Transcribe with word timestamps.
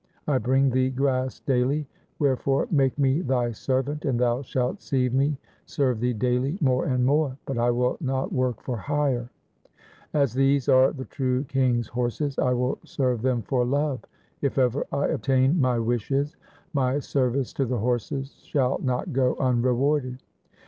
1 0.25 0.33
I 0.33 0.37
bring 0.39 0.71
thee 0.71 0.89
grass 0.89 1.41
daily; 1.41 1.85
wherefore 2.17 2.67
make 2.71 2.97
me 2.97 3.21
thy 3.21 3.51
servant 3.51 4.03
and 4.03 4.19
thou 4.19 4.41
shalt 4.41 4.81
see 4.81 5.07
me 5.09 5.37
serve 5.67 5.99
thee 5.99 6.11
daily 6.11 6.57
more 6.59 6.85
and 6.85 7.05
more, 7.05 7.37
but 7.45 7.59
I 7.59 7.69
will 7.69 7.97
not 8.01 8.33
work 8.33 8.63
for 8.63 8.77
hire. 8.77 9.29
As 10.11 10.33
these 10.33 10.67
are 10.67 10.91
the 10.91 11.05
true 11.05 11.43
King's 11.43 11.87
horses, 11.87 12.39
I 12.39 12.51
will 12.51 12.79
serve 12.83 13.21
them 13.21 13.43
for 13.43 13.63
love. 13.63 14.03
If 14.41 14.57
ever 14.57 14.87
I 14.91 15.05
obtain 15.05 15.61
my 15.61 15.77
wishes, 15.77 16.35
my 16.73 16.97
service 16.97 17.53
to 17.53 17.65
the 17.67 17.77
horses 17.77 18.41
shall 18.43 18.79
not 18.81 19.13
go 19.13 19.35
unrewarded.' 19.35 20.17